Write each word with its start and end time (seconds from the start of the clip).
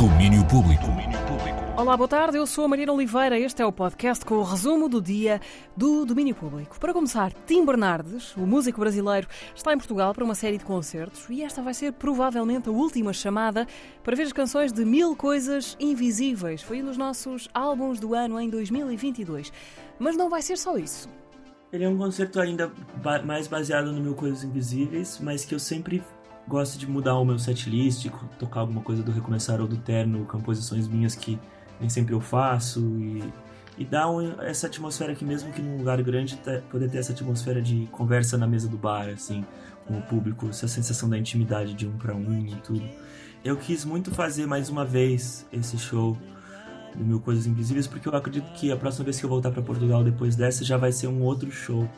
Domínio 0.00 0.46
Público. 0.46 0.84
Olá, 1.76 1.96
boa 1.96 2.08
tarde. 2.08 2.36
Eu 2.36 2.46
sou 2.46 2.64
a 2.64 2.68
Mariana 2.68 2.92
Oliveira. 2.92 3.38
Este 3.38 3.62
é 3.62 3.66
o 3.66 3.72
podcast 3.72 4.24
com 4.24 4.34
o 4.34 4.42
resumo 4.42 4.88
do 4.88 5.00
dia 5.00 5.40
do 5.74 6.04
domínio 6.04 6.34
público. 6.34 6.78
Para 6.78 6.92
começar, 6.92 7.32
Tim 7.46 7.64
Bernardes, 7.64 8.36
o 8.36 8.40
músico 8.40 8.80
brasileiro, 8.80 9.26
está 9.54 9.72
em 9.72 9.78
Portugal 9.78 10.14
para 10.14 10.24
uma 10.24 10.34
série 10.34 10.58
de 10.58 10.64
concertos 10.64 11.26
e 11.30 11.42
esta 11.42 11.62
vai 11.62 11.72
ser 11.72 11.92
provavelmente 11.94 12.68
a 12.68 12.72
última 12.72 13.12
chamada 13.12 13.66
para 14.02 14.16
ver 14.16 14.24
as 14.24 14.32
canções 14.32 14.72
de 14.72 14.84
Mil 14.84 15.16
Coisas 15.16 15.76
Invisíveis. 15.80 16.60
Foi 16.62 16.82
um 16.82 16.86
dos 16.86 16.98
nossos 16.98 17.48
álbuns 17.54 17.98
do 17.98 18.14
ano 18.14 18.38
em 18.38 18.50
2022. 18.50 19.52
Mas 19.98 20.16
não 20.16 20.28
vai 20.28 20.42
ser 20.42 20.58
só 20.58 20.76
isso. 20.76 21.08
Ele 21.72 21.84
é 21.84 21.88
um 21.88 21.96
concerto 21.96 22.40
ainda 22.40 22.70
ba 23.02 23.22
mais 23.22 23.46
baseado 23.48 23.92
no 23.92 24.00
Mil 24.00 24.14
Coisas 24.14 24.44
Invisíveis, 24.44 25.18
mas 25.22 25.44
que 25.44 25.54
eu 25.54 25.58
sempre 25.58 26.02
gosto 26.50 26.76
de 26.76 26.86
mudar 26.86 27.16
o 27.16 27.24
meu 27.24 27.38
setlist, 27.38 28.10
tocar 28.38 28.60
alguma 28.60 28.82
coisa 28.82 29.02
do 29.04 29.12
Recomeçar 29.12 29.60
ou 29.60 29.68
do 29.68 29.76
Terno, 29.76 30.26
composições 30.26 30.88
minhas 30.88 31.14
que 31.14 31.38
nem 31.78 31.88
sempre 31.88 32.12
eu 32.12 32.20
faço 32.20 32.80
e, 32.80 33.22
e 33.78 33.84
dar 33.84 34.10
um, 34.10 34.42
essa 34.42 34.66
atmosfera 34.66 35.12
aqui 35.12 35.24
mesmo 35.24 35.52
que 35.52 35.62
num 35.62 35.78
lugar 35.78 36.02
grande 36.02 36.38
poder 36.68 36.90
ter 36.90 36.98
essa 36.98 37.12
atmosfera 37.12 37.62
de 37.62 37.88
conversa 37.92 38.36
na 38.36 38.48
mesa 38.48 38.68
do 38.68 38.76
bar, 38.76 39.08
assim, 39.08 39.46
com 39.86 39.96
o 39.96 40.02
público, 40.02 40.48
essa 40.48 40.66
sensação 40.66 41.08
da 41.08 41.16
intimidade 41.16 41.72
de 41.72 41.86
um 41.86 41.96
para 41.96 42.14
um 42.14 42.44
e 42.44 42.56
tudo. 42.56 42.82
Eu 43.44 43.56
quis 43.56 43.84
muito 43.84 44.10
fazer 44.10 44.44
mais 44.46 44.68
uma 44.68 44.84
vez 44.84 45.46
esse 45.52 45.78
show 45.78 46.18
do 46.96 47.04
Mil 47.04 47.20
Coisas 47.20 47.46
Invisíveis 47.46 47.86
porque 47.86 48.08
eu 48.08 48.14
acredito 48.14 48.52
que 48.54 48.72
a 48.72 48.76
próxima 48.76 49.04
vez 49.04 49.20
que 49.20 49.24
eu 49.24 49.30
voltar 49.30 49.52
para 49.52 49.62
Portugal 49.62 50.02
depois 50.02 50.34
dessa 50.34 50.64
já 50.64 50.76
vai 50.76 50.90
ser 50.90 51.06
um 51.06 51.22
outro 51.22 51.50
show 51.50 51.88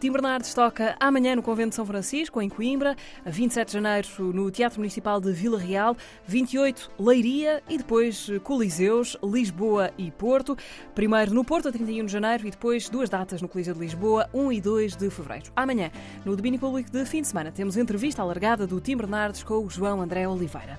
Tim 0.00 0.12
Bernardes 0.12 0.54
toca 0.54 0.94
amanhã 1.00 1.34
no 1.34 1.42
Convento 1.42 1.70
de 1.70 1.74
São 1.74 1.84
Francisco, 1.84 2.40
em 2.40 2.48
Coimbra, 2.48 2.94
a 3.24 3.30
27 3.30 3.66
de 3.66 3.72
janeiro 3.72 4.08
no 4.32 4.48
Teatro 4.48 4.78
Municipal 4.78 5.20
de 5.20 5.32
Vila 5.32 5.58
Real, 5.58 5.96
28 6.24 6.92
Leiria 7.00 7.60
e 7.68 7.76
depois 7.76 8.30
Coliseus, 8.44 9.16
Lisboa 9.24 9.90
e 9.98 10.12
Porto. 10.12 10.56
Primeiro 10.94 11.34
no 11.34 11.44
Porto, 11.44 11.68
a 11.68 11.72
31 11.72 12.06
de 12.06 12.12
janeiro 12.12 12.46
e 12.46 12.50
depois 12.52 12.88
duas 12.88 13.10
datas 13.10 13.42
no 13.42 13.48
Coliseu 13.48 13.74
de 13.74 13.80
Lisboa, 13.80 14.30
1 14.32 14.52
e 14.52 14.60
2 14.60 14.96
de 14.96 15.10
fevereiro. 15.10 15.50
Amanhã, 15.56 15.90
no 16.24 16.36
domínio 16.36 16.60
público 16.60 16.92
de 16.92 17.04
fim 17.04 17.20
de 17.20 17.26
semana, 17.26 17.50
temos 17.50 17.76
entrevista 17.76 18.22
alargada 18.22 18.68
do 18.68 18.80
Tim 18.80 18.96
Bernardes 18.96 19.42
com 19.42 19.64
o 19.64 19.68
João 19.68 20.00
André 20.00 20.28
Oliveira. 20.28 20.78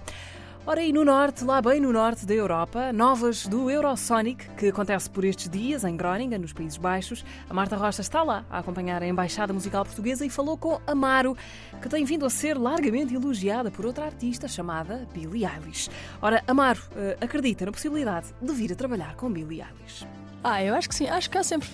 Ora, 0.66 0.84
e 0.84 0.94
no 0.94 1.04
norte, 1.04 1.44
lá 1.44 1.62
bem 1.62 1.80
no 1.80 1.92
norte 1.92 2.26
da 2.26 2.34
Europa, 2.34 2.94
novas 2.94 3.48
do 3.48 3.72
Eurosonic, 3.72 4.48
que 4.56 4.68
acontece 4.68 5.10
por 5.10 5.24
estes 5.24 5.50
dias 5.50 5.84
em 5.84 5.96
Groningen, 5.96 6.38
nos 6.38 6.54
Países 6.54 6.78
Baixos. 6.78 7.26
A 7.50 7.54
Marta 7.54 7.76
Rocha 7.76 8.02
está 8.02 8.22
lá 8.22 8.46
a 8.50 8.60
acompanhar 8.60 9.02
a 9.02 9.08
Embaixada 9.08 9.52
Musical 9.54 9.84
Portuguesa 9.84 10.26
e 10.26 10.30
falou 10.30 10.58
com 10.58 10.80
Amaro, 10.86 11.36
que 11.82 11.90
tem 11.90 12.04
vindo 12.06 12.26
a 12.26 12.30
ser 12.30 12.58
largamente 12.58 13.16
elogiada 13.16 13.72
por 13.72 13.86
outra 13.86 14.06
artista 14.06 14.48
chamada 14.48 15.08
Billie 15.14 15.46
Eilish. 15.46 15.90
Ora, 16.22 16.44
Amaro 16.46 16.82
uh, 16.92 17.24
acredita 17.24 17.66
na 17.66 17.72
possibilidade 17.72 18.28
de 18.40 18.54
vir 18.54 18.72
a 18.72 18.76
trabalhar 18.76 19.16
com 19.16 19.32
Billie 19.32 19.62
Eilish. 19.62 20.06
Ah, 20.44 20.64
eu 20.64 20.76
acho 20.76 20.88
que 20.88 20.94
sim. 20.96 21.08
Acho 21.08 21.30
que 21.30 21.38
há 21.38 21.44
sempre 21.44 21.70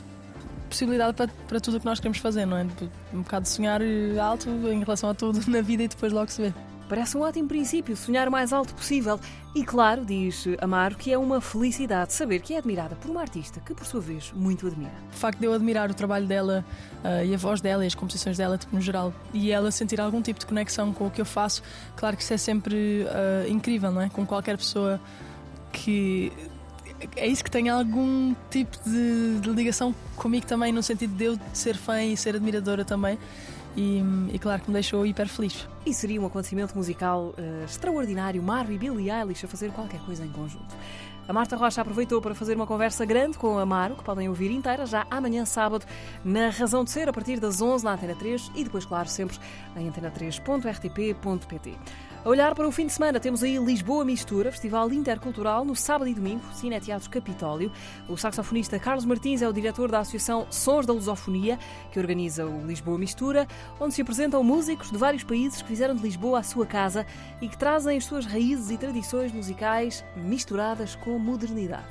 possibilidade 0.69 1.13
para, 1.15 1.27
para 1.47 1.59
tudo 1.59 1.77
o 1.77 1.79
que 1.79 1.85
nós 1.85 1.99
queremos 1.99 2.19
fazer, 2.19 2.45
não 2.45 2.57
é? 2.57 2.65
Um 3.13 3.23
bocado 3.23 3.47
sonhar 3.47 3.81
alto 4.21 4.49
em 4.49 4.79
relação 4.79 5.09
a 5.09 5.13
tudo 5.13 5.41
na 5.51 5.61
vida 5.61 5.83
e 5.83 5.87
depois 5.87 6.13
logo 6.13 6.31
se 6.31 6.43
vê. 6.43 6.74
Parece 6.87 7.17
um 7.17 7.21
ótimo 7.21 7.47
princípio 7.47 7.95
sonhar 7.97 8.27
o 8.27 8.31
mais 8.31 8.53
alto 8.53 8.73
possível. 8.73 9.19
E 9.55 9.63
claro, 9.63 10.05
diz 10.05 10.45
Amaro, 10.59 10.95
que 10.95 11.11
é 11.11 11.17
uma 11.17 11.41
felicidade 11.41 12.13
saber 12.13 12.41
que 12.41 12.53
é 12.53 12.57
admirada 12.57 12.95
por 12.95 13.09
uma 13.09 13.21
artista 13.21 13.59
que, 13.59 13.73
por 13.73 13.85
sua 13.85 14.01
vez, 14.01 14.31
muito 14.35 14.67
admira. 14.67 14.91
O 15.11 15.15
facto 15.15 15.39
de 15.39 15.45
eu 15.45 15.53
admirar 15.53 15.89
o 15.89 15.93
trabalho 15.93 16.27
dela 16.27 16.63
uh, 17.03 17.25
e 17.25 17.33
a 17.33 17.37
voz 17.37 17.61
dela 17.61 17.83
e 17.83 17.87
as 17.87 17.95
composições 17.95 18.37
dela, 18.37 18.57
tipo, 18.57 18.75
no 18.75 18.81
geral, 18.81 19.13
e 19.33 19.51
ela 19.51 19.71
sentir 19.71 19.99
algum 19.99 20.21
tipo 20.21 20.39
de 20.39 20.45
conexão 20.45 20.93
com 20.93 21.07
o 21.07 21.11
que 21.11 21.21
eu 21.21 21.25
faço, 21.25 21.63
claro 21.95 22.17
que 22.17 22.23
isso 22.23 22.33
é 22.33 22.37
sempre 22.37 22.75
uh, 23.05 23.49
incrível, 23.49 23.91
não 23.91 24.01
é? 24.01 24.09
Com 24.09 24.25
qualquer 24.25 24.57
pessoa 24.57 24.99
que 25.71 26.31
é 27.15 27.27
isso 27.27 27.43
que 27.43 27.51
tem 27.51 27.69
algum 27.69 28.33
tipo 28.49 28.77
de, 28.85 29.39
de, 29.39 29.49
ligação 29.49 29.93
comigo 30.15 30.45
também, 30.45 30.71
no 30.71 30.81
sentido 30.81 31.15
de 31.15 31.25
eu 31.25 31.39
ser 31.53 31.75
fã 31.75 32.01
e 32.01 32.15
ser 32.15 32.35
admiradora 32.35 32.85
também. 32.85 33.17
E, 33.75 34.01
e, 34.31 34.39
claro 34.39 34.61
que 34.61 34.69
me 34.69 34.73
deixou 34.73 35.05
hiper 35.05 35.27
feliz. 35.27 35.67
E 35.85 35.93
seria 35.93 36.21
um 36.21 36.25
acontecimento 36.25 36.75
musical 36.75 37.33
uh, 37.37 37.65
extraordinário, 37.65 38.41
Mario 38.41 38.73
e 38.73 38.77
Billie 38.77 39.11
Eilish 39.11 39.45
a 39.45 39.49
fazer 39.49 39.71
qualquer 39.71 39.99
coisa 40.01 40.23
em 40.23 40.29
conjunto. 40.29 40.73
A 41.27 41.33
Marta 41.33 41.55
Rocha 41.55 41.81
aproveitou 41.81 42.21
para 42.21 42.35
fazer 42.35 42.55
uma 42.55 42.67
conversa 42.67 43.03
grande 43.03 43.37
com 43.37 43.57
a 43.57 43.63
Amaro, 43.63 43.95
que 43.95 44.03
podem 44.03 44.29
ouvir 44.29 44.51
inteira 44.51 44.85
já 44.85 45.07
amanhã 45.09 45.43
sábado, 45.43 45.83
na 46.23 46.49
Razão 46.49 46.83
de 46.83 46.91
Ser, 46.91 47.09
a 47.09 47.13
partir 47.13 47.39
das 47.39 47.61
11 47.61 47.83
na 47.83 47.93
Antena 47.93 48.15
3 48.15 48.51
e 48.55 48.63
depois, 48.63 48.85
claro, 48.85 49.09
sempre 49.09 49.37
em 49.75 49.91
antena3.rtp.pt. 49.91 51.77
A 52.25 52.29
olhar 52.29 52.55
para 52.55 52.67
o 52.67 52.71
fim 52.71 52.87
de 52.87 52.93
semana, 52.93 53.19
temos 53.19 53.43
aí 53.43 53.55
Lisboa 53.59 54.03
Mistura, 54.03 54.51
Festival 54.51 54.91
Intercultural, 54.91 55.63
no 55.63 55.75
sábado 55.75 56.09
e 56.09 56.13
domingo, 56.15 56.41
Cine 56.55 56.79
Teatro 56.79 57.07
Capitólio. 57.07 57.71
O 58.09 58.17
saxofonista 58.17 58.79
Carlos 58.79 59.05
Martins 59.05 59.43
é 59.43 59.47
o 59.47 59.53
diretor 59.53 59.91
da 59.91 59.99
Associação 59.99 60.47
Sons 60.49 60.87
da 60.87 60.93
Lusofonia, 60.93 61.59
que 61.91 61.99
organiza 61.99 62.43
o 62.43 62.65
Lisboa 62.65 62.97
Mistura, 62.97 63.47
onde 63.79 63.93
se 63.93 64.01
apresentam 64.01 64.43
músicos 64.43 64.89
de 64.89 64.97
vários 64.97 65.23
países 65.23 65.61
que 65.61 65.67
fizeram 65.67 65.93
de 65.93 66.01
Lisboa 66.01 66.39
a 66.39 66.43
sua 66.43 66.65
casa 66.65 67.05
e 67.43 67.47
que 67.47 67.59
trazem 67.59 67.95
as 67.95 68.05
suas 68.05 68.25
raízes 68.25 68.71
e 68.71 68.77
tradições 68.79 69.31
musicais 69.31 70.03
misturadas 70.15 70.95
com 70.95 71.19
modernidade. 71.19 71.85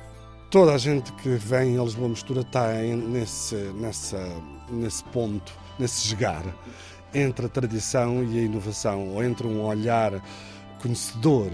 Toda 0.51 0.73
a 0.73 0.77
gente 0.77 1.13
que 1.13 1.29
vem 1.29 1.79
a 1.79 1.83
Lisboa 1.83 2.09
Mistura 2.09 2.41
está 2.41 2.73
nesse, 2.73 3.55
nessa, 3.55 4.19
nesse 4.69 5.01
ponto, 5.05 5.53
nesse 5.79 6.09
jogar 6.09 6.43
entre 7.15 7.45
a 7.45 7.49
tradição 7.49 8.23
e 8.23 8.39
a 8.39 8.41
inovação, 8.41 9.09
ou 9.09 9.23
entre 9.23 9.47
um 9.47 9.63
olhar 9.63 10.21
conhecedor 10.81 11.49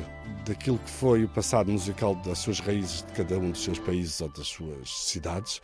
daquilo 0.45 0.79
que 0.79 0.89
foi 0.89 1.23
o 1.23 1.29
passado 1.29 1.71
musical 1.71 2.15
das 2.15 2.39
suas 2.39 2.59
raízes 2.59 3.03
de 3.03 3.13
cada 3.13 3.37
um 3.37 3.51
dos 3.51 3.63
seus 3.63 3.79
países 3.79 4.19
ou 4.19 4.29
das 4.29 4.47
suas 4.47 4.89
cidades, 4.89 5.61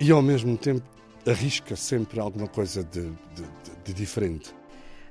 e 0.00 0.10
ao 0.10 0.20
mesmo 0.20 0.56
tempo 0.58 0.82
arrisca 1.26 1.76
sempre 1.76 2.18
alguma 2.18 2.48
coisa 2.48 2.82
de, 2.82 3.02
de, 3.02 3.44
de 3.84 3.94
diferente. 3.94 4.59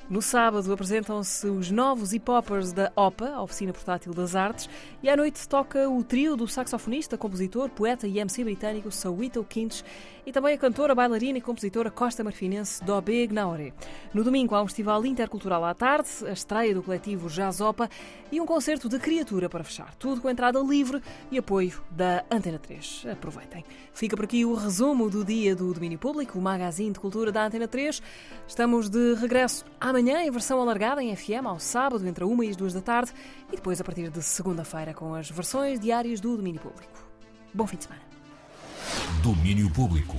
No 0.09 0.23
sábado 0.23 0.73
apresentam-se 0.73 1.45
os 1.45 1.69
novos 1.69 2.13
hip-hoppers 2.13 2.73
da 2.73 2.91
OPA, 2.95 3.29
a 3.29 3.43
Oficina 3.43 3.71
Portátil 3.71 4.11
das 4.11 4.35
Artes, 4.35 4.67
e 5.03 5.09
à 5.09 5.15
noite 5.15 5.47
toca 5.47 5.87
o 5.87 6.03
trio 6.03 6.35
do 6.35 6.47
saxofonista, 6.47 7.15
compositor, 7.15 7.69
poeta 7.69 8.07
e 8.07 8.17
MC 8.17 8.43
britânico 8.43 8.89
Sawito 8.89 9.43
Kinch 9.43 9.83
e 10.25 10.31
também 10.31 10.55
a 10.55 10.57
cantora, 10.57 10.95
bailarina 10.95 11.37
e 11.37 11.41
compositora 11.41 11.91
costa 11.91 12.23
marfinense 12.23 12.83
Dobé 12.83 13.27
Gnaoré. 13.27 13.71
No 14.11 14.23
domingo 14.23 14.55
há 14.55 14.63
um 14.63 14.65
festival 14.65 15.05
intercultural 15.05 15.63
à 15.63 15.75
tarde, 15.75 16.09
a 16.27 16.31
estreia 16.31 16.73
do 16.73 16.81
coletivo 16.81 17.29
Jazz 17.29 17.61
Opa 17.61 17.87
e 18.31 18.41
um 18.41 18.47
concerto 18.47 18.89
de 18.89 18.97
criatura 18.97 19.47
para 19.47 19.63
fechar. 19.63 19.93
Tudo 19.95 20.21
com 20.21 20.29
entrada 20.29 20.59
livre 20.59 21.01
e 21.31 21.37
apoio 21.37 21.81
da 21.91 22.25
Antena 22.31 22.57
3. 22.57 23.05
Aproveitem. 23.11 23.63
Fica 23.93 24.15
por 24.15 24.25
aqui 24.25 24.43
o 24.43 24.55
resumo 24.55 25.09
do 25.09 25.23
dia 25.23 25.55
do 25.55 25.71
domínio 25.71 25.99
público, 25.99 26.37
o 26.37 26.41
magazine 26.41 26.93
de 26.93 26.99
cultura 26.99 27.31
da 27.31 27.45
Antena 27.45 27.67
3. 27.67 28.01
Estamos 28.47 28.89
de 28.89 29.13
regresso 29.15 29.65
amanhã 29.79 29.98
amanhã 29.99 30.23
em 30.23 30.31
versão 30.31 30.61
alargada 30.61 31.03
em 31.03 31.13
FM, 31.13 31.45
ao 31.45 31.59
sábado, 31.59 32.07
entre 32.07 32.23
a 32.23 32.27
1 32.27 32.43
e 32.43 32.49
as 32.49 32.55
2 32.55 32.73
da 32.73 32.81
tarde, 32.81 33.11
e 33.51 33.57
depois 33.57 33.81
a 33.81 33.83
partir 33.83 34.09
de 34.09 34.23
segunda-feira 34.23 34.93
com 34.93 35.13
as 35.13 35.29
versões 35.29 35.77
diárias 35.79 36.21
do 36.21 36.37
domínio 36.37 36.61
público. 36.61 37.05
Bom 37.53 37.67
fim 37.67 37.75
de 37.75 37.83
semana. 37.83 38.01
Domínio 39.21 39.69
Público. 39.71 40.15